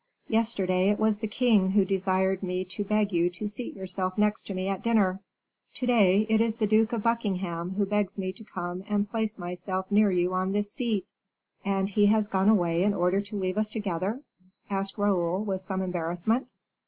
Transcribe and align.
Yesterday 0.29 0.89
it 0.89 0.97
was 0.97 1.17
the 1.19 1.27
king 1.27 1.69
who 1.69 1.85
desired 1.85 2.41
me 2.41 2.65
to 2.65 2.83
beg 2.83 3.11
you 3.11 3.29
to 3.29 3.47
seat 3.47 3.75
yourself 3.75 4.17
next 4.17 4.47
to 4.47 4.55
me 4.55 4.67
at 4.67 4.81
dinner; 4.81 5.19
to 5.75 5.85
day, 5.85 6.25
it 6.27 6.41
is 6.41 6.55
the 6.55 6.65
Duke 6.65 6.91
of 6.91 7.03
Buckingham 7.03 7.75
who 7.75 7.85
begs 7.85 8.17
me 8.17 8.33
to 8.33 8.43
come 8.43 8.83
and 8.89 9.07
place 9.07 9.37
myself 9.37 9.91
near 9.91 10.09
you 10.09 10.33
on 10.33 10.53
this 10.53 10.71
seat." 10.71 11.05
"And 11.63 11.87
he 11.87 12.07
has 12.07 12.27
gone 12.27 12.49
away 12.49 12.81
in 12.81 12.95
order 12.95 13.21
to 13.21 13.39
leave 13.39 13.59
us 13.59 13.69
together?" 13.69 14.21
asked 14.71 14.97
Raoul, 14.97 15.43
with 15.43 15.61
some 15.61 15.83
embarrassment. 15.83 16.49